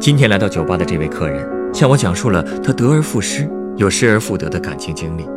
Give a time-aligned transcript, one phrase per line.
[0.00, 5.28] 今天来到酒吧的这位客人，向我讲述了他得而复失又失而复得的感情经历。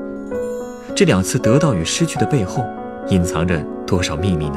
[0.95, 2.63] 这两次得到与失去的背后，
[3.09, 4.55] 隐藏着多少秘密呢？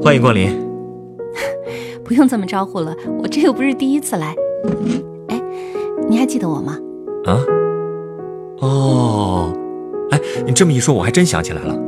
[0.00, 0.48] 欢迎光临。
[2.06, 4.32] 不用这么招呼了，我这又不是第一次来。
[5.26, 5.42] 哎，
[6.08, 6.78] 你还记得我吗？
[7.24, 7.42] 啊？
[8.58, 9.35] 哦，
[10.56, 11.78] 这么一说，我还真想起来了，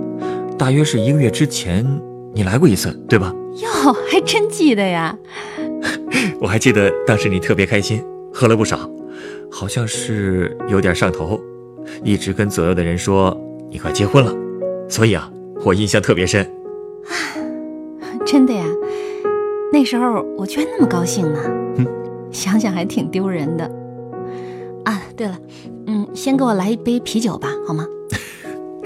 [0.58, 1.82] 大约是一个月之前
[2.34, 3.34] 你来过一次，对吧？
[3.62, 5.16] 哟，还真记得呀！
[6.38, 8.78] 我还记得当时你特别开心，喝了不少，
[9.50, 11.40] 好像是有点上头，
[12.04, 13.34] 一直跟左右的人说
[13.70, 14.36] 你快结婚了，
[14.86, 15.32] 所以啊，
[15.64, 16.44] 我印象特别深。
[17.08, 17.16] 啊
[18.26, 18.66] 真的呀？
[19.72, 21.40] 那时候我居然那么高兴呢，
[21.76, 21.86] 嗯，
[22.30, 23.64] 想想还挺丢人的。
[24.84, 25.38] 啊，对了，
[25.86, 27.86] 嗯，先给我来一杯啤酒吧，好吗？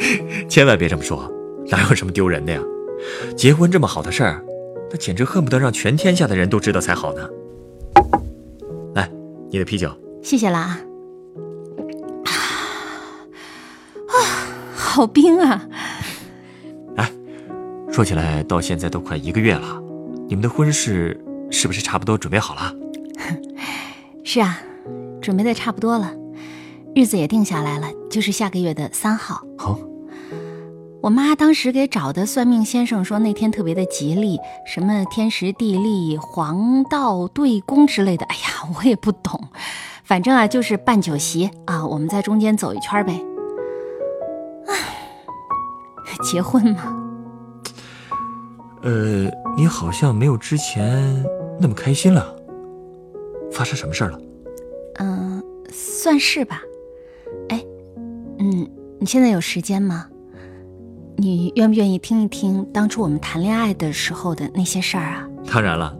[0.48, 1.30] 千万别这么说，
[1.68, 2.60] 哪有什么丢人的呀？
[3.36, 4.44] 结婚这么好的事儿，
[4.90, 7.28] 那简直恨不得让全天下的人都知道才好呢。
[8.94, 9.10] 来，
[9.50, 9.90] 你的啤酒。
[10.22, 10.78] 谢谢啦。
[12.24, 12.30] 啊
[14.06, 14.14] 啊，
[14.74, 15.66] 好冰啊！
[16.96, 17.10] 哎，
[17.90, 19.82] 说起来，到现在都快一个月了，
[20.28, 21.18] 你们的婚事
[21.50, 22.74] 是不是差不多准备好了？
[24.22, 24.60] 是啊，
[25.20, 26.14] 准备的差不多了，
[26.94, 29.42] 日子也定下来了，就是下个月的三号。
[29.58, 29.78] 好、
[31.02, 38.24] 我妈当时给找的算命先生说那天特别的吉利，什么天时地利、黄道对宫之类的。
[38.26, 39.48] 哎呀，我也不懂，
[40.04, 43.20] 反正啊就是办酒席啊，我们在中间走一圈呗。
[44.68, 44.76] 唉，
[46.22, 46.96] 结婚嘛，
[48.82, 51.24] 呃，你好像没有之前
[51.58, 52.32] 那么开心了，
[53.50, 54.20] 发生什么事儿了？
[55.00, 56.62] 嗯、算是吧。
[57.48, 57.60] 哎，
[58.38, 60.06] 嗯，你现在有时间吗？
[61.22, 65.24] 你愿不愿意听一听当初我们谈恋爱的时候的那些事儿啊？
[65.52, 65.96] 当然了，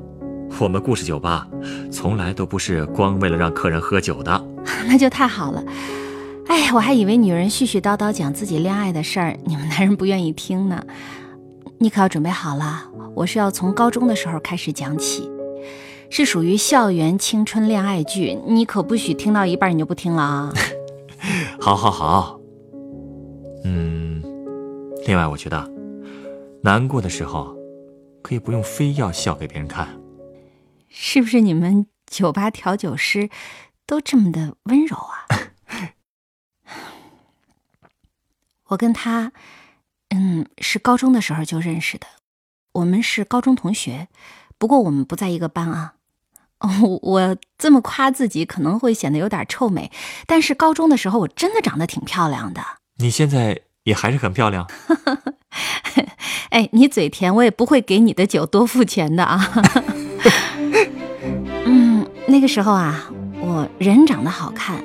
[0.58, 1.46] 我们故事酒吧
[1.92, 4.44] 从来都不是光为了让客人喝酒的。
[4.84, 5.62] 那就太好了。
[6.48, 10.84] 哎，我还以为女人絮絮叨叨讲自己恋爱的事儿，你们男人不愿意听呢。
[11.78, 12.82] 你可要准备好了，
[13.14, 15.30] 我是要从高中的时候开始讲起，
[16.10, 20.52] 是属于校园青春恋爱剧，你可不许听到一半你就不听了啊！
[21.60, 22.41] 好，好，好。
[25.02, 25.68] 嗯，另外，我觉得
[26.62, 27.56] 难过的时候
[28.22, 30.00] 可以不用非要笑给别人看。
[30.88, 33.30] 是不是你们酒吧调酒师
[33.86, 35.26] 都这么的温柔啊？
[38.68, 39.32] 我跟他，
[40.10, 42.06] 嗯，是高中的时候就认识的，
[42.72, 44.08] 我们是高中同学，
[44.56, 45.94] 不过我们不在一个班啊。
[46.60, 46.68] 哦，
[47.02, 49.90] 我这么夸自己可能会显得有点臭美，
[50.26, 52.62] 但是高中的时候我真的长得挺漂亮的。
[52.98, 54.66] 你现在也还是很漂亮。
[56.50, 59.50] 哎，你嘴甜，我也不会给你的酒多付钱的啊。
[61.64, 63.08] 嗯，那个时候啊，
[63.40, 64.84] 我人长得好看，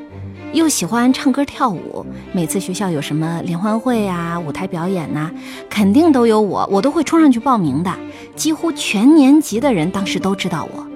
[0.53, 5.29] 又喜欢唱歌跳舞，每次学校有什么联欢会啊、舞台表演呐、
[5.69, 7.93] 肯定都有我，我都会冲上去报名的。
[8.35, 10.87] 几乎全年级的人当时都知道我。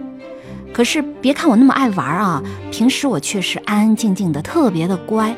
[0.73, 2.41] 可是别看我那么爱玩啊，
[2.72, 5.35] 平时我却是安安静静的，特别的乖。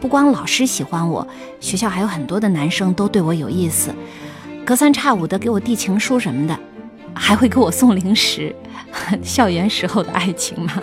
[0.00, 1.26] 不光老师喜欢我，
[1.60, 3.94] 学校还有很多的男生都对我有意思，
[4.64, 6.58] 隔三差五的给我递情书什么的，
[7.14, 8.54] 还会给我送零食。
[9.22, 10.80] 校园时候的爱情嘛，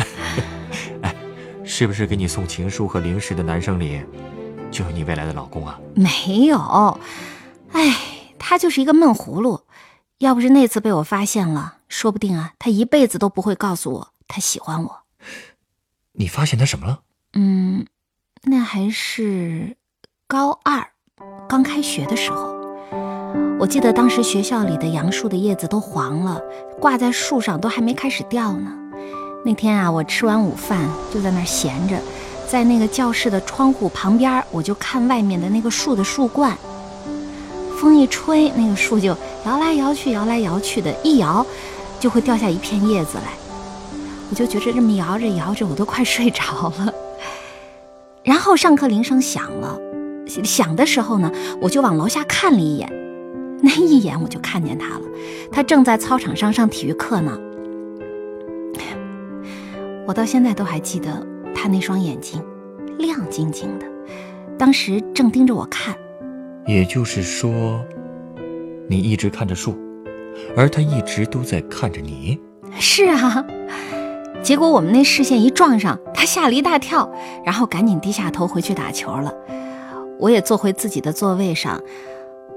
[1.63, 4.01] 是不是给你送情书和零食的男生里，
[4.69, 5.79] 就有你未来的老公啊？
[5.95, 6.99] 没有。
[7.71, 7.95] 哎，
[8.37, 9.61] 他就是一个闷葫芦。
[10.19, 15.01] 要不是那次被我发现了，说不定啊，他一辈子都不会告诉我他喜欢我。
[16.13, 16.99] 你发现他什么了？
[17.33, 17.85] 嗯，
[18.47, 19.75] 那还是
[20.27, 20.85] 高二
[21.49, 22.55] 刚开学的时候。
[23.59, 26.39] 我记得当时学校里的杨树的叶子都黄了，
[26.79, 28.71] 挂在树上都还没开始掉呢。
[29.43, 31.97] 那天啊，我吃完午饭就在那儿闲着，
[32.47, 36.55] 在那个教室的窗户旁边，我就看外面的那个树的树冠。
[37.79, 41.43] 风一吹，那个树就摇来摇去，摇来摇去的，一摇
[41.99, 43.33] 就会掉下一片叶子来。
[44.29, 46.93] 我就觉着这么摇着摇着，我都快睡着了。
[48.25, 49.79] 然后上课铃声响了，
[50.43, 51.31] 响的时候呢，
[51.61, 52.91] 我就往楼下看了一眼，
[53.61, 55.01] 那一眼我就看见他了，
[55.51, 57.39] 他正在操场上上体育课呢。
[60.07, 61.25] 我到现在都还记得
[61.55, 62.43] 他那双眼睛，
[62.99, 63.85] 亮晶晶的，
[64.57, 65.95] 当时正盯着我看。
[66.67, 67.83] 也就是说，
[68.87, 69.75] 你一直看着树，
[70.55, 72.39] 而他一直都在看着你。
[72.79, 73.43] 是啊，
[74.45, 77.11] 结果我们那视线一撞上，他吓了一大跳，
[77.43, 79.33] 然后赶紧低下头回去打球了。
[80.19, 81.81] 我也坐回自己的座位上，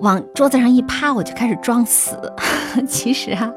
[0.00, 2.14] 往桌子上一趴，我就开始装死。
[2.86, 3.50] 其实啊，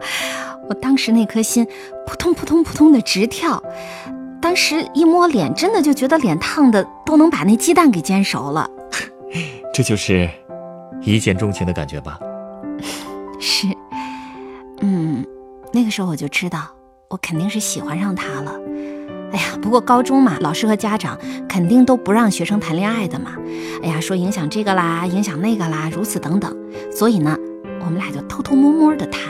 [0.69, 1.67] 我当时那颗心
[2.07, 3.61] 扑通扑通扑通的直跳，
[4.41, 8.65] 当时一摸脸，真的就觉得脸烫的都能把那鸡蛋给煎熟了。
[9.75, 10.29] 这就是
[11.01, 12.17] 一见钟情的感觉吧？
[13.41, 13.67] 是，
[14.79, 15.25] 嗯，
[15.73, 16.61] 那个时候我就知道，
[17.11, 18.57] 我肯定是喜欢上他了。
[19.33, 21.17] 哎呀，不过高中嘛，老师和家长
[21.47, 23.35] 肯定都不让学生谈恋爱的嘛。
[23.83, 26.55] 哎呀，说影响这个啦，影响那个啦，如此等等。
[26.89, 27.37] 所以呢，
[27.81, 29.21] 我们俩就偷偷摸摸的谈。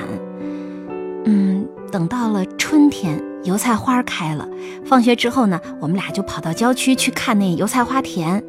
[1.25, 4.47] 嗯，等到了春天，油菜花开了，
[4.85, 8.43] 放学之后呢，我们俩就跑到郊区去看那油菜花田。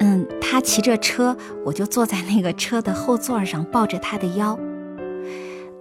[0.00, 4.58] 嗯，他骑着车，我就坐在那个车的后座上，抱着他的腰。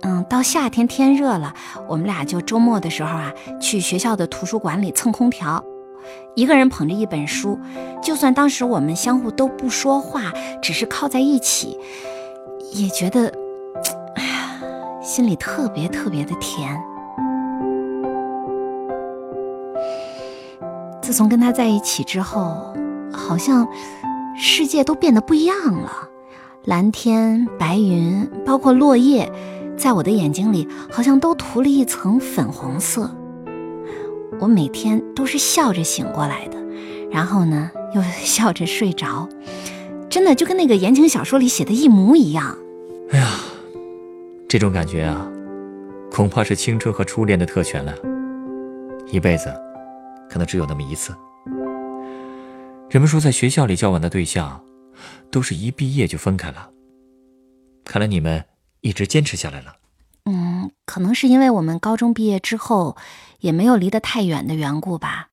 [0.01, 1.53] 嗯，到夏天天热了，
[1.87, 5.63] 我们俩就周末的时候啊，去学校的图书馆里蹭空调，
[6.35, 7.59] 一个人捧着一本书，
[8.01, 11.77] 就算当时我们相互都不说话，只是靠在一起，
[12.73, 13.33] 也觉得，
[14.15, 14.61] 哎呀，
[15.01, 16.79] 心里特别特别的甜。
[21.01, 22.73] 自从跟他在一起之后，
[23.11, 23.67] 好像。
[24.39, 25.91] 世界都变得不一样了，
[26.63, 29.31] 蓝天、白云，包括落叶，
[29.77, 33.09] 在我的眼睛里好像都涂了一层粉红色。
[34.39, 36.57] 我每天都是笑着醒过来的，
[37.11, 39.29] 然后呢又笑着睡着，
[40.09, 42.57] 真的就跟那个言情小说里写的一模一样。
[43.11, 43.29] 哎呀，
[44.49, 45.27] 这种感觉啊，
[46.11, 47.95] 恐怕是青春和初恋的特权了，
[49.11, 49.53] 一辈子
[50.29, 51.15] 可能只有那么一次。
[52.89, 54.61] 人们说，在学校里交往的对象，
[55.31, 56.69] 都是一毕业就分开了。
[57.83, 58.43] 看来你们
[58.81, 59.75] 一直坚持下来了。
[60.25, 62.97] 嗯，可能是因为我们高中毕业之后
[63.39, 65.29] 也没有离得太远的缘故吧。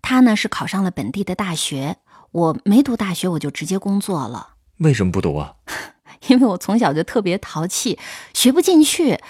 [0.00, 1.96] 他呢是考上了本地的大学，
[2.32, 4.54] 我没读大学，我就直接工作了。
[4.78, 5.54] 为什么不读啊？
[6.28, 7.98] 因为我从小就特别淘气，
[8.32, 9.20] 学不进去。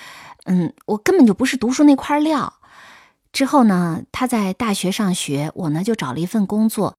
[0.44, 2.54] 嗯，我根本就不是读书那块料。
[3.32, 6.96] 之后呢，他在大学上学，我呢就找了一份工作。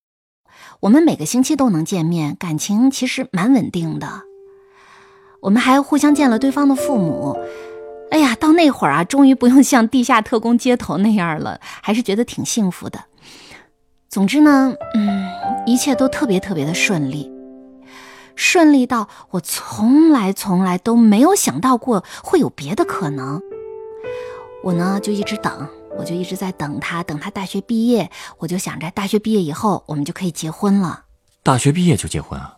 [0.82, 4.24] 我们每个星期都能见面，感情其实蛮稳定的。
[5.42, 7.38] 我们还互相见了对方的父母。
[8.12, 13.00] 哎呀，到那会儿啊，终于不用像地下特工接头那样了，还是觉得挺幸福的。
[14.10, 15.28] 总之呢，嗯，
[15.66, 17.32] 一切都特别特别的顺利，
[18.36, 23.42] 顺利到我从来从来都没有想到过会有别的可能。
[24.64, 25.68] 我呢，就一直等。
[25.98, 31.06] 我就一直在等他，等他大学毕业，我就想着大学毕业以后我们就可以结婚了。
[31.42, 32.54] 大学毕业就结婚啊？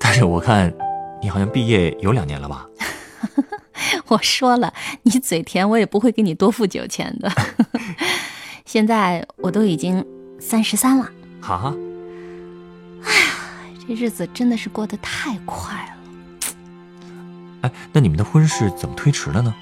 [0.00, 0.74] 但是我看
[1.22, 2.66] 你好像毕业有两年了吧？
[4.08, 4.72] 我说了，
[5.02, 7.30] 你嘴甜，我也不会给你多付酒钱的。
[8.64, 10.04] 现在我都已经
[10.38, 11.10] 三十三了。
[11.40, 11.74] 哈，
[13.04, 16.50] 哎呀，这日子真的是过得太快了。
[17.62, 19.54] 哎，那你们的婚事怎么推迟了呢？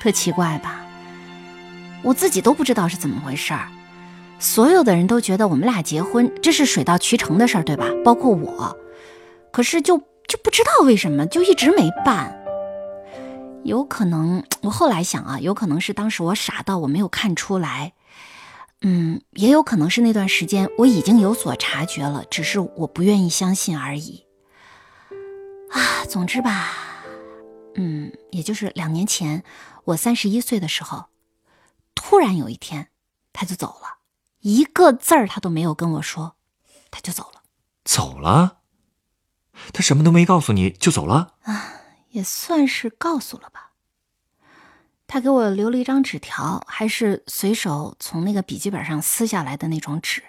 [0.00, 0.80] 特奇怪吧？
[2.02, 3.68] 我自己都不知道是怎么回事儿，
[4.38, 7.86] 所有的人都觉得我们俩结婚这是水到渠成的事儿，对吧？
[8.04, 8.76] 包括我，
[9.52, 12.38] 可是就就不知道为什么就一直没办。
[13.64, 17.92] 有可能我后来想啊，有可能是当时我傻到我没有看出来，
[18.80, 24.24] 嗯，也有可能是那段时间我已经有所察觉了，只是我不愿意相信而已。
[25.70, 26.70] 啊，总之吧，
[27.76, 29.44] 嗯，也就是两年前
[29.84, 31.06] 我三十一岁的时候。
[31.94, 32.88] 突然有一天，
[33.32, 33.98] 他就走了，
[34.40, 36.34] 一个字儿他都没有跟我说，
[36.90, 37.42] 他就走了。
[37.84, 38.58] 走了？
[39.72, 41.34] 他什么都没告诉你就走了？
[41.42, 41.74] 啊，
[42.10, 43.72] 也算是告诉了吧。
[45.06, 50.24] 他给我留了一张纸条，还是随手从那个笔记本上撕下来的那种纸，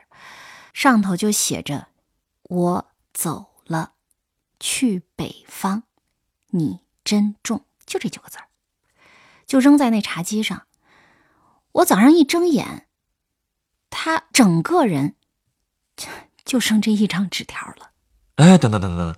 [0.74, 1.88] 上头就写着
[2.44, 3.94] ：“我走了，
[4.60, 5.84] 去北方，
[6.50, 8.48] 你珍重。”就这九个字儿，
[9.46, 10.68] 就扔在那茶几上。
[11.72, 12.88] 我早上一睁眼，
[13.90, 15.16] 他整个人
[15.96, 16.10] 就
[16.44, 17.93] 就剩这一张纸条了。
[18.38, 19.16] 哎，等等等等等，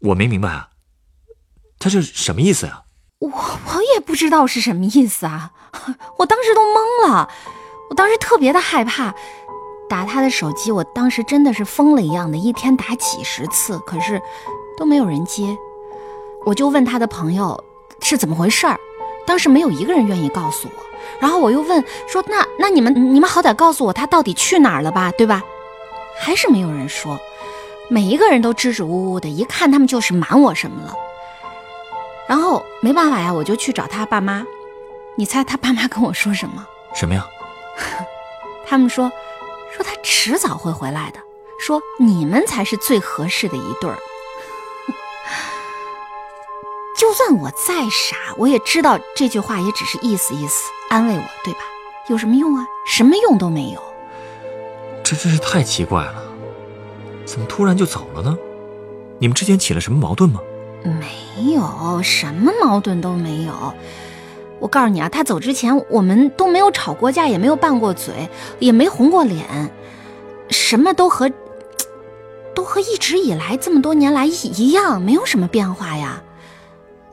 [0.00, 0.68] 我没明白啊，
[1.78, 2.82] 他是什么意思呀？
[3.18, 5.50] 我我也不知道是什么意思啊，
[6.18, 7.28] 我当时都懵了，
[7.90, 9.14] 我当时特别的害怕，
[9.88, 14.20] 打他的手机，我当时真的是疯了一样的，一天打几十次，可是
[14.76, 15.56] 都没有人接。
[16.44, 17.62] 我就问他的朋友
[18.02, 18.78] 是怎么回事儿，
[19.26, 20.84] 当时没有一个人愿意告诉我。
[21.20, 25.42] 然后我又问说：“那那你们你们好歹告诉我他到底去哪儿了吧，对吧？”
[26.20, 27.18] 还是没有人说，
[27.88, 30.94] 每一个人都支支吾吾的，一看他们就是瞒我什么了。
[32.26, 34.44] 然后没办法呀，我就去找他爸妈。
[35.16, 36.66] 你猜他爸妈跟我说什么？
[36.94, 37.26] 什么呀？
[38.66, 39.10] 他们说，
[39.76, 41.20] 说他迟早会回来的，
[41.60, 43.98] 说你们才是最合适的一对儿。
[46.98, 51.60] 就算我再傻，我也知道这句话也只是意思意思，安慰我，对吧？
[52.08, 52.66] 有什么用啊？
[52.86, 53.82] 什么用都没有。
[55.04, 56.24] 这真是太奇怪了，
[57.24, 58.36] 怎么突然就走了呢？
[59.18, 60.40] 你们之间起了什么矛盾吗？
[60.84, 63.74] 没有什么矛盾都没有。
[64.60, 68.28] 我告诉你啊，他走之前我们都没有吵过架，也没有拌过嘴，
[68.58, 69.70] 也没红过脸，
[70.48, 71.30] 什么都和
[72.54, 76.22] 都和一直以来这么多年来一样，没有什么变化呀。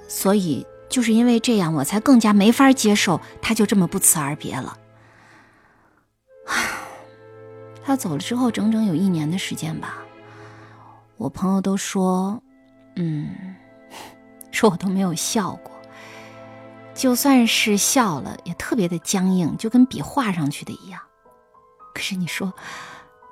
[0.08, 4.78] 所以就是因为这样，我才更加没法接受他就这么不辞而别了。
[7.84, 10.01] 他走了之后，整整有一年的时间吧。
[11.22, 12.42] 我朋友都说，
[12.96, 13.56] 嗯，
[14.52, 15.72] 说我都没有笑过。
[16.96, 21.00] 就算是笑了，也特别的僵硬，就跟笔画上去的一样。
[21.94, 22.52] 可是你说，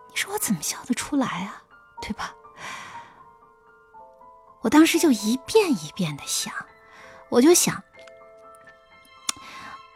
[0.08, 1.63] 你说我怎么笑得出来啊？
[2.00, 2.36] 对吧？
[4.62, 6.53] 我当时就一遍一遍的想。
[7.29, 7.84] 我就想，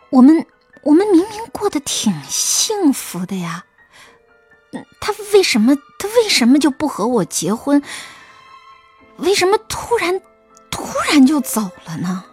[0.09, 0.47] 我们
[0.81, 3.65] 我们明明过得挺幸福的呀，
[4.99, 7.83] 他为什么他为什么就不和我结婚？
[9.17, 10.21] 为什么突然
[10.71, 12.25] 突然就走了呢？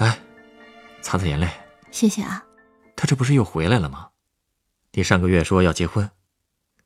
[0.00, 0.18] 来，
[1.00, 1.48] 擦擦眼泪。
[1.90, 2.44] 谢谢啊。
[2.96, 4.08] 他这不是又回来了吗？
[4.92, 6.10] 你上个月说要结婚，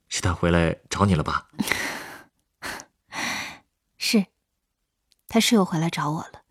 [0.09, 1.49] 是他回来找你了吧？
[3.97, 4.27] 是，
[5.29, 6.43] 他是又回来找我了。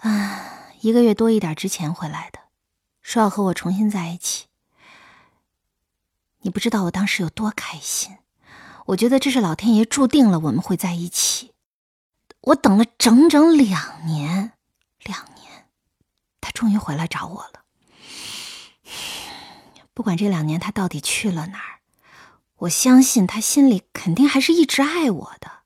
[0.00, 2.40] 啊，一个月多一点之前回来的，
[3.02, 4.46] 说要和我重新在一起。
[6.42, 8.16] 你不知道我当时有多开心，
[8.86, 11.52] 我觉得这是老天爷注定了我们会在一起。
[12.40, 14.52] 我等了整整两年，
[15.04, 15.68] 两年，
[16.40, 17.62] 他终于回来找我了。
[19.94, 21.80] 不管这两年他到底去了哪儿，
[22.56, 25.62] 我相信他心里肯定还是一直爱我的。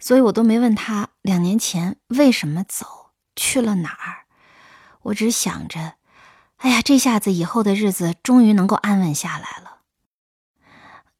[0.00, 4.26] 所以我都没问他两年前为什么走去了哪儿，
[5.02, 5.94] 我只想着，
[6.62, 9.78] 哎呀，这下子以后的日子终于能够安稳下来了。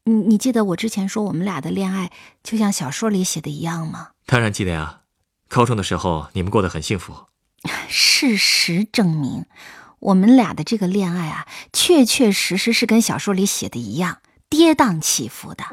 [0.04, 2.10] 你你记得我之前说我们俩的恋爱
[2.44, 4.10] 就像小说里写的一样吗？
[4.24, 5.00] 当然记得呀，
[5.48, 7.12] 高中的时候你们过得很幸福。
[7.88, 9.46] 事实证明，
[9.98, 14.18] 我们俩的这个恋爱啊，确确实实是跟小说里写的一样，
[14.48, 15.64] 跌宕起伏的。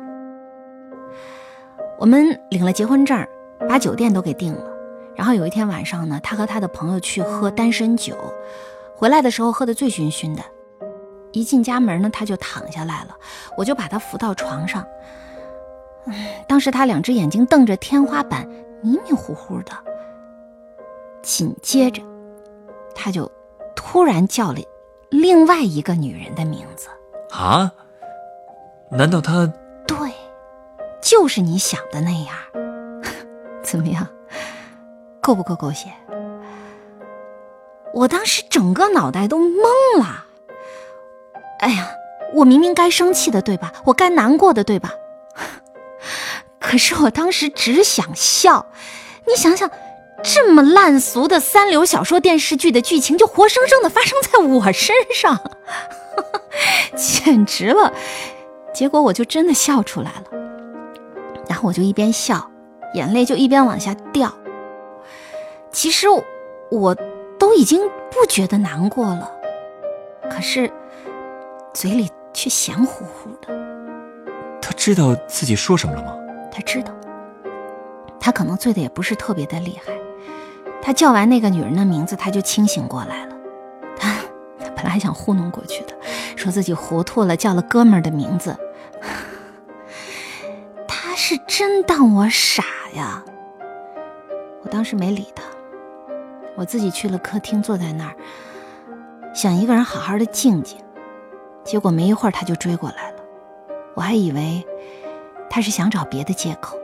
[2.00, 3.28] 我们领了结婚证，
[3.68, 4.66] 把酒店都给定了。
[5.16, 8.16] 然后有一天晚上呢，他和他的朋友去喝单身酒，
[9.00, 10.44] 回来的时候喝得醉醺醺的。
[11.32, 13.16] 一进家门呢，他就躺下来了，
[13.56, 14.86] 我就把他扶到床上。
[16.06, 16.14] 嗯，
[16.50, 18.46] 当时他两只眼睛瞪着天花板，
[18.82, 19.72] 迷迷糊糊的。
[21.22, 22.02] 紧接着，
[22.94, 23.32] 他就
[23.74, 24.60] 突然叫了
[25.10, 26.90] 另外一个女人的名字。
[27.32, 27.72] 啊？
[28.92, 29.50] 难道他？
[29.88, 29.98] 对。
[31.02, 32.36] 就是你想的那样，
[33.64, 34.06] 怎么样？
[35.22, 35.90] 够不够狗血？
[37.94, 39.64] 我当时整个脑袋都懵
[39.98, 40.26] 了。
[41.60, 41.92] 哎呀，
[42.34, 43.74] 我明明该生气的，对吧？
[43.86, 44.94] 我该难过的，对吧？
[46.60, 48.66] 可是我当时只想笑。
[49.28, 49.70] 你想想，
[50.24, 55.40] 这么烂俗的三流小说、电视剧的剧情，就活生生的发生在我身上，
[56.96, 57.92] 简直了！
[58.74, 60.40] 结果我就真的笑出来了。
[61.48, 62.50] 然后我就一边笑，
[62.94, 64.32] 眼泪就一边往下掉。
[65.72, 66.08] 其实
[66.72, 66.96] 我
[67.40, 67.80] 都已经
[68.12, 69.32] 不觉得难过了，
[70.30, 70.70] 可是
[71.74, 73.48] 嘴里却咸乎乎的。
[74.62, 76.16] 他知道自己说什么了吗？
[76.52, 76.94] 他知道。
[78.20, 79.94] 他可能醉的也不是特别的厉害。
[80.82, 83.36] 他叫完那个女人的名字，他就清醒过来了。
[83.98, 84.10] 他
[84.60, 85.94] 他本来还想糊弄过去的，
[86.36, 88.56] 说自己糊涂了，叫了哥们儿的名字。
[90.88, 93.24] 他是真当我傻呀！
[94.62, 95.44] 我当时没理他，
[96.60, 98.14] 我自己去了客厅，坐在那儿，
[99.34, 100.78] 想一个人好好的静静。
[101.64, 103.24] 结果没一会儿他就追过来了，
[103.96, 104.68] 我还以为
[105.50, 106.78] 他是想找别的借口，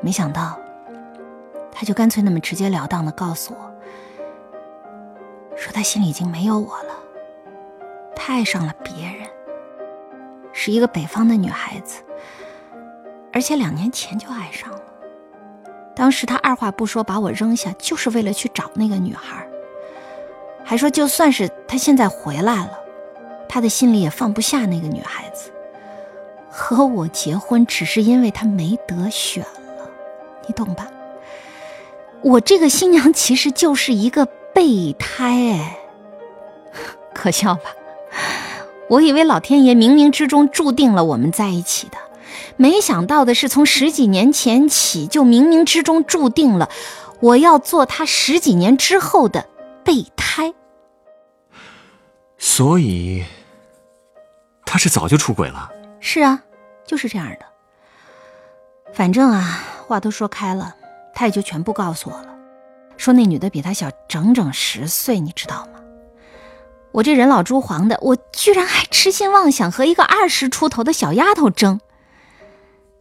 [0.00, 0.56] 没想到
[1.72, 3.72] 他就干脆那么直截了当的告诉我，
[5.56, 6.94] 说他心里已经没有我了，
[8.14, 9.26] 他爱上了别人，
[10.52, 12.00] 是一个北方的女孩子，
[13.32, 14.79] 而且两年前就爱上了。
[15.94, 19.46] 当时他二话不说把我扔下，就是为了去找那个女孩，
[20.64, 22.78] 还说就算是他现在回来了，
[23.48, 25.50] 他的心里也放不下那个女孩子。
[26.48, 29.88] 和我结婚只是因为他没得选了，
[30.46, 30.88] 你懂吧？
[32.22, 35.78] 我这个新娘其实就是一个备胎，哎，
[37.14, 37.62] 可笑吧？
[38.88, 41.96] 我以为老天爷冥冥之中注定了我们在一起的。
[42.56, 46.68] 没想到的是，从十几年前起就冥冥之中注定了，
[47.20, 49.46] 我要做他十几年之后的
[49.84, 50.52] 备胎。
[52.38, 53.24] 所以，
[54.64, 55.70] 他是早就出轨了。
[56.00, 56.42] 是啊，
[56.86, 57.46] 就是这样的。
[58.92, 60.74] 反正啊，话都说开了，
[61.14, 62.28] 他也就全部告诉我了。
[62.96, 65.80] 说那女的比他小整整十岁，你知道吗？
[66.92, 71.80] 我这人老珠黄的，我居然还痴心妄想和一个二十出头的小丫头争。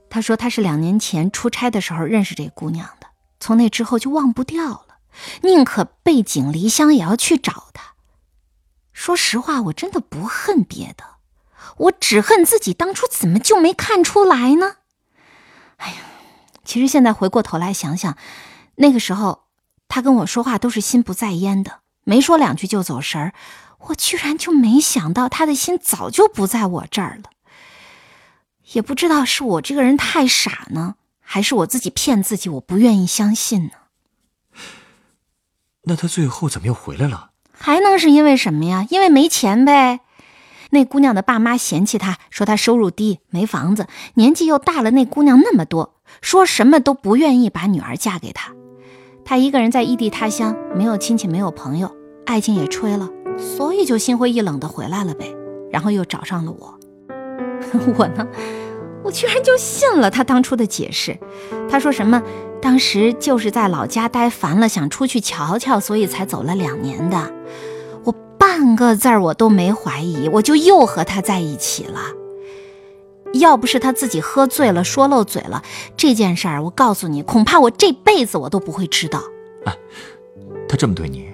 [0.09, 3.07] 他说他是两年前出差的时候认识这姑娘的，
[3.39, 4.99] 从那之后就忘不掉了，
[5.41, 7.93] 宁可背井离乡也要去找她。
[8.91, 11.03] 说实话，我真的不恨别的，
[11.77, 14.77] 我只恨自己当初怎么就没看出来呢？
[15.77, 15.95] 哎呀，
[16.65, 18.17] 其实现在回过头来想想，
[18.75, 19.43] 那个时候
[19.87, 23.33] 他跟我说话都是心不在焉的，没说两句就走神儿，
[23.87, 27.29] 我居然就没想到他的心早就不在我这儿了。
[28.73, 33.71] 也不知道是我这个人太傻呢，还是我自己骗自己，我不愿意相信呢。
[35.83, 37.31] 那他最后怎么又回来了？
[37.51, 38.85] 还能是因为什么呀？
[38.89, 40.01] 因为没钱呗。
[40.71, 48.53] 那姑娘的爸妈嫌弃他，说他收入低，没房子，年纪又大了那姑娘那么多，说什么都不愿意把女儿嫁给他。
[49.25, 51.91] 他一个人在异地他乡，没有亲戚，没有朋友，
[52.25, 55.33] 爱情也吹了，所以就心灰意冷的回来了呗。
[55.71, 56.78] 然后又找上了我。
[57.97, 58.27] 我呢，
[59.03, 61.17] 我居然就信了他当初的解释。
[61.69, 62.21] 他说什么，
[62.61, 67.33] 当时就是在老家待烦了，想出去瞧瞧，所以才走了两年的。
[68.03, 71.99] 我半个字儿我都没怀疑，我就又和他在一起了。
[73.33, 75.61] 要不是他自己喝醉了说漏嘴了，
[75.95, 79.21] 这件事儿我告诉你，恐怕我这辈子我都不会知道。
[79.65, 79.77] 哎，
[80.67, 81.29] 他这么对你，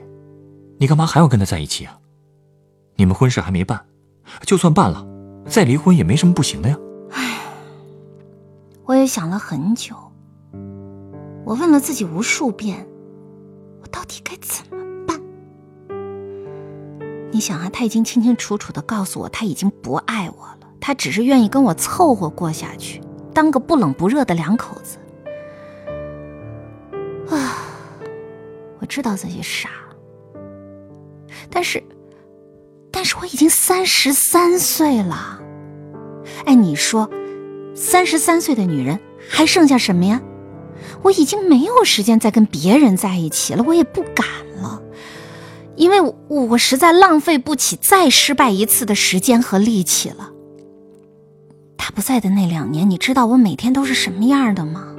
[0.77, 1.97] 你干嘛还要跟他在一起啊？
[2.97, 3.85] 你们婚事还没办，
[4.45, 5.05] 就算办了。
[5.47, 6.77] 再离婚也没什么不行的呀。
[7.11, 7.39] 唉，
[8.83, 9.95] 我也想了很久，
[11.45, 12.85] 我问了自己无数遍，
[13.81, 15.21] 我到底该怎么办？
[17.31, 22.99] 你想啊，他已经清清楚楚的告诉我，他已经不爱我了，他只是愿意跟我凑合过下去，
[23.33, 24.97] 当个不冷不热的两口子。
[27.29, 27.63] 啊，
[28.79, 29.69] 我知道自己傻，
[31.49, 31.81] 但是。
[32.95, 35.41] 但是我已经三十三岁了，
[36.45, 37.09] 哎，你说，
[37.75, 38.97] 三十三岁的女人
[39.29, 40.21] 还剩下什么呀？
[41.01, 44.25] 我已经没有时间再跟别人在一起了，我也不敢
[44.61, 44.81] 了，
[45.75, 50.31] 因为我我实在浪费不起再失败一次的时间和力气了。
[51.75, 54.95] 他不在的那两年，你知道我每天都是什么样的吗？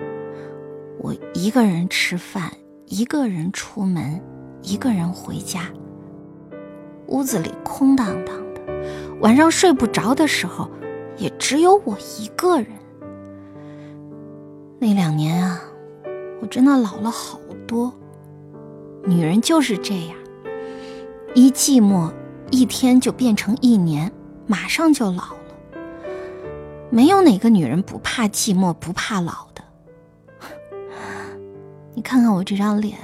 [1.00, 2.52] 我一个人吃饭，
[2.84, 4.20] 一个人出门，
[4.60, 5.62] 一个人回家。
[7.08, 8.60] 屋子里空荡荡的，
[9.20, 10.68] 晚上睡不着的时候，
[11.16, 12.66] 也只有我一个人。
[14.78, 15.60] 那两年啊，
[16.40, 17.92] 我真的老了好多。
[19.04, 20.16] 女人就是这样，
[21.34, 22.12] 一寂寞，
[22.50, 24.10] 一天就变成一年，
[24.46, 25.38] 马上就老了。
[26.90, 29.62] 没有哪个女人不怕寂寞、不怕老的。
[31.94, 32.98] 你看看我这张脸，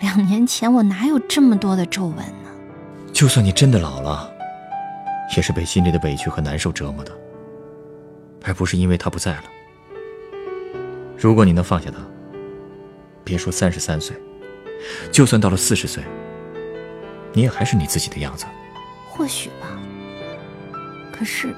[0.00, 2.16] 两年前我哪有这么多的皱纹？
[3.14, 4.28] 就算你真的老了，
[5.36, 7.12] 也是被心里的委屈和难受折磨的，
[8.42, 9.44] 而不是因为他不在了。
[11.16, 11.98] 如果你能放下他，
[13.22, 14.16] 别说三十三岁，
[15.12, 16.02] 就算到了四十岁，
[17.32, 18.46] 你也还是你自己的样子。
[19.08, 19.78] 或许吧。
[21.12, 21.54] 可是，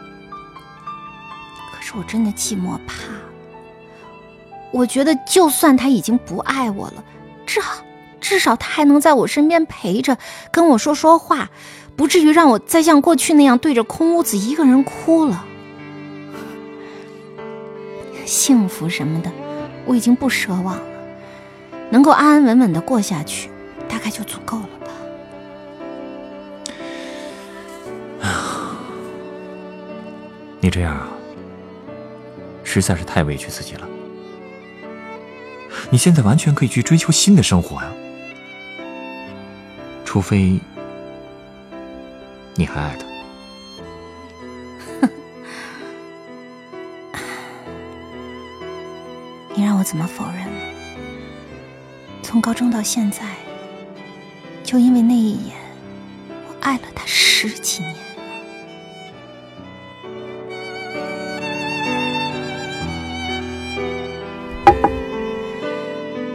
[1.73, 3.03] 可是我真的寂寞怕。
[4.71, 7.03] 我觉得，就算他已经不爱我了，
[7.47, 7.71] 至少。
[8.29, 10.19] 至少他还能在我身边陪着，
[10.51, 11.49] 跟我说说话，
[11.95, 15.45] 不至于让我再像过去那样对着空屋子一个人哭了。
[18.25, 19.31] 幸福什么的，
[19.85, 20.83] 我已经不奢望了，
[21.89, 23.49] 能够安安稳稳的过下去，
[23.89, 24.91] 大概就足够了吧。
[30.59, 31.09] 你这样啊，
[32.65, 33.87] 实在是太委屈自己了。
[35.91, 37.89] 你现在完全可以去追求新的生活呀。
[40.17, 40.59] 除非
[42.55, 43.05] 你还爱他。
[45.03, 45.11] 哼
[49.55, 50.49] 你让我怎么否认
[52.23, 53.27] 从高中到现在
[54.65, 55.55] 就因为那一眼
[56.49, 57.95] 我爱了他十几年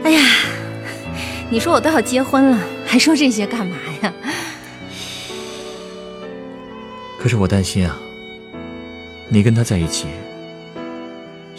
[0.04, 0.20] 哎呀
[1.50, 2.71] 你说我都要结婚了。
[2.92, 4.12] 还说这些干嘛呀？
[7.18, 7.96] 可是我担心啊，
[9.30, 10.08] 你跟他在一起，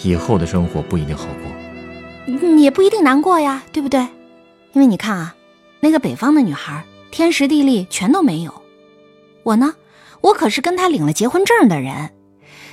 [0.03, 4.01] 以后的生活不一定好过，也不一定难过呀，对不对？
[4.73, 5.35] 因为你看啊，
[5.79, 8.53] 那个北方的女孩，天时地利全都没有，
[9.41, 9.73] 我呢，
[10.21, 12.11] 我可是跟他领了结婚证的人，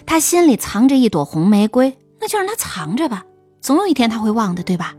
[0.04, 3.24] 他心里藏着一朵红玫瑰，那就让他藏着吧，
[3.62, 4.94] 总有一天他会忘的，对吧？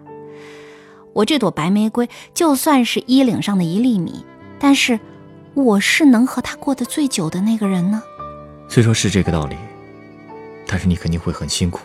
[1.13, 4.26] 我这朵白玫瑰，就算是衣领上的一粒米，
[4.60, 5.00] 但是。
[5.54, 8.02] 我是能和他过得最久的那个人呢。
[8.69, 9.58] 虽说是这个道理，
[10.65, 11.82] 但是你肯定会很辛苦，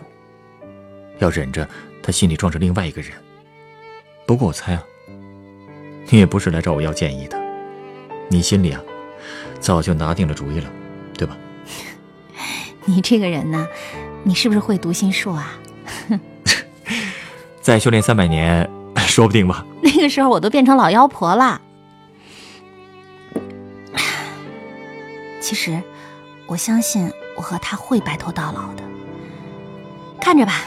[1.18, 1.68] 要忍着
[2.00, 3.10] 他心里装着另外一个人。
[4.24, 4.84] 不过我猜啊，
[6.08, 7.36] 你也不是来找我要建议的，
[8.28, 8.80] 你心里啊，
[9.58, 10.70] 早就拿定了主意了，
[11.18, 11.36] 对吧？
[12.86, 13.66] 你这个人呢，
[14.22, 15.58] 你是不是会读心术啊？
[17.60, 18.70] 再修炼三百年，
[19.16, 19.64] 说不定吧。
[19.80, 21.58] 那个时候我都变成老妖婆了。
[25.40, 25.82] 其实，
[26.46, 28.82] 我相信我和他会白头到老的。
[30.20, 30.64] 看着吧。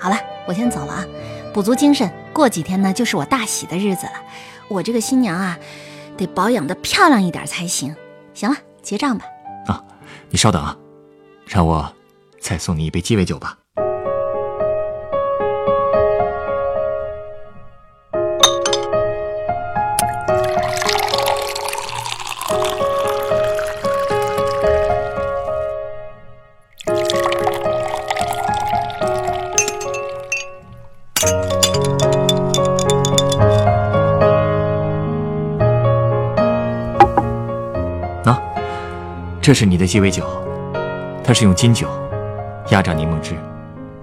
[0.00, 0.16] 好了，
[0.48, 1.06] 我先走了啊，
[1.52, 2.12] 补足精神。
[2.32, 4.14] 过几天呢，就是我大喜的日子了。
[4.66, 5.56] 我这个新娘啊，
[6.16, 7.94] 得保养的漂亮一点才行。
[8.34, 9.26] 行了，结账吧。
[9.68, 9.80] 啊，
[10.28, 10.76] 你稍等啊，
[11.46, 11.94] 让我
[12.40, 13.56] 再送你一杯鸡尾酒吧。
[39.44, 40.24] 这是你的鸡尾酒，
[41.22, 41.86] 它是用金酒、
[42.70, 43.34] 压榨柠檬汁、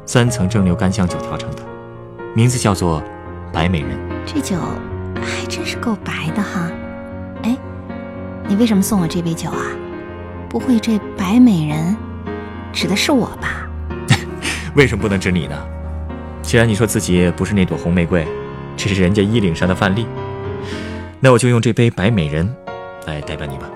[0.05, 1.63] 三层蒸馏干香酒调成的，
[2.35, 3.01] 名字叫做
[3.51, 3.97] “白美人”。
[4.23, 4.55] 这酒
[5.15, 6.69] 还真是够白的哈！
[7.41, 7.57] 哎，
[8.47, 9.65] 你为什么送我这杯酒啊？
[10.47, 11.97] 不会这“白美人”
[12.71, 13.67] 指的是我吧？
[14.77, 15.57] 为什么不能指你呢？
[16.43, 18.27] 既然你说自己不是那朵红玫瑰，
[18.77, 20.05] 只是人家衣领上的范例，
[21.19, 22.47] 那我就用这杯“白美人”
[23.07, 23.67] 来代表你吧。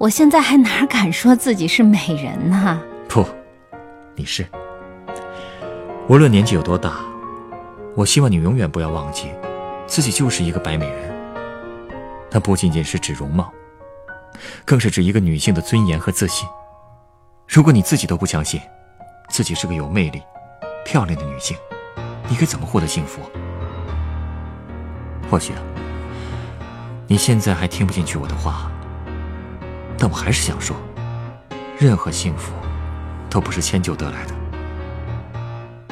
[0.00, 2.80] 我现在还哪敢说自己是美人呢？
[3.06, 3.22] 不，
[4.14, 4.46] 你是。
[6.08, 7.00] 无论年纪有多大，
[7.94, 9.28] 我希望你永远不要忘记，
[9.86, 11.14] 自己就是一个白美人。
[12.30, 13.52] 那不仅仅是指容貌，
[14.64, 16.48] 更是指一个女性的尊严和自信。
[17.46, 18.58] 如果你自己都不相信，
[19.28, 20.22] 自己是个有魅力、
[20.82, 21.54] 漂亮的女性，
[22.26, 23.20] 你该怎么获得幸福？
[25.30, 25.52] 或许，
[27.06, 28.72] 你现在还听不进去我的话。
[30.00, 30.74] 但我还是想说，
[31.78, 32.54] 任何幸福
[33.28, 34.34] 都不是迁就得来的。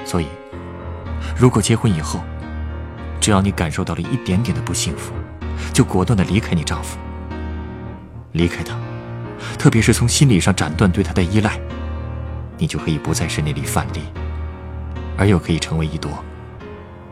[0.03, 0.27] 所以，
[1.37, 2.21] 如果结婚以后，
[3.21, 5.13] 只要你感受到了一点点的不幸福，
[5.75, 6.97] 就果断的离开你丈夫，
[8.33, 8.75] 离开他，
[9.59, 11.61] 特别是从心理上斩断对他的依赖，
[12.57, 14.01] 你就可以不再是那粒饭粒，
[15.19, 16.11] 而又可以成为一朵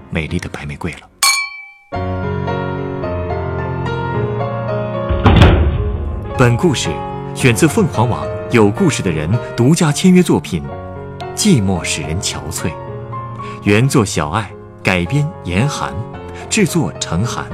[0.09, 2.46] 美丽的白玫瑰了。
[6.39, 6.91] 本故事
[7.35, 10.63] 选自凤凰网有故事的人独家签约作品
[11.35, 12.65] 《寂寞使人憔悴》，
[13.63, 14.51] 原作小爱，
[14.83, 15.95] 改编严寒，
[16.51, 17.47] 制作程寒，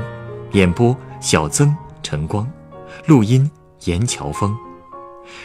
[0.50, 2.44] 演播小曾晨光，
[3.06, 3.48] 录音
[3.84, 4.52] 严乔峰。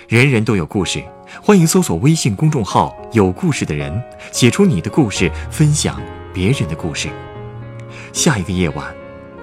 [0.08, 1.04] 人人都有故事，
[1.40, 4.02] 欢迎搜索微信公众号“有故事的人”，
[4.34, 6.02] 写出你的故事，分享
[6.34, 7.08] 别人的故事。
[8.14, 8.84] 下一个夜晚，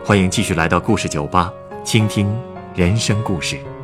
[0.05, 1.53] 欢迎继续来到故事酒吧，
[1.85, 2.29] 倾听
[2.75, 3.57] 人生故事。